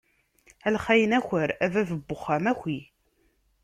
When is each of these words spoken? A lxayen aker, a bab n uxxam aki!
A 0.67 0.69
lxayen 0.75 1.13
aker, 1.19 1.49
a 1.65 1.67
bab 1.73 1.89
n 1.97 2.01
uxxam 2.15 2.45
aki! 2.51 2.79